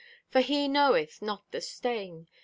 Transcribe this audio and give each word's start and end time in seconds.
For 0.31 0.41
He 0.41 0.67
knoweth 0.67 1.21
not 1.21 1.51
the 1.51 1.61
stain. 1.61 2.27